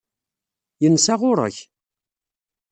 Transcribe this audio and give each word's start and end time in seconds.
Yensa 0.83 1.15
ɣur-k? 1.19 1.57